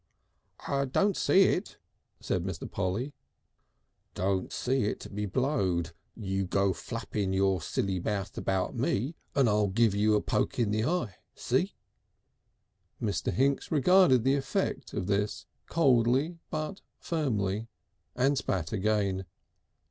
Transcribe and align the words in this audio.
"Don't 0.89 1.15
see 1.15 1.43
it," 1.43 1.77
said 2.19 2.43
Mr. 2.43 2.65
Polly. 2.67 3.13
"Don't 4.15 4.51
see 4.51 4.85
it, 4.85 5.13
be 5.13 5.27
blowed! 5.27 5.91
You 6.15 6.45
go 6.47 6.73
flapping 6.73 7.33
your 7.33 7.61
silly 7.61 7.99
mouth 7.99 8.35
about 8.35 8.73
me 8.75 9.13
and 9.35 9.47
I'll 9.47 9.67
give 9.67 9.93
you 9.93 10.15
a 10.15 10.19
poke 10.23 10.57
in 10.57 10.71
the 10.71 10.85
eye. 10.85 11.17
See?" 11.35 11.75
Mr. 12.99 13.31
Hinks 13.31 13.69
regarded 13.71 14.23
the 14.23 14.33
effect 14.33 14.91
of 14.95 15.05
this 15.05 15.45
coldly 15.67 16.39
but 16.49 16.81
firmly, 16.97 17.67
and 18.15 18.39
spat 18.39 18.73
again. 18.73 19.25